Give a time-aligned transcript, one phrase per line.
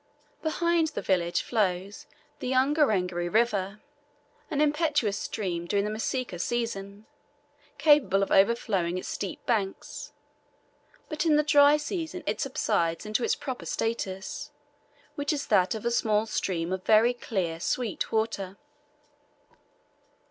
[0.41, 2.07] Behind the village flows
[2.39, 3.79] the Ungerengeri River,
[4.49, 7.05] an impetuous stream during the Masika season,
[7.77, 10.11] capable of overflowing its steep banks,
[11.07, 14.49] but in the dry season it subsides into its proper status,
[15.13, 18.57] which is that of a small stream of very clear sweet water.